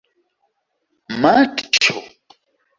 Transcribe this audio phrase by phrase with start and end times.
[1.21, 1.97] matĉo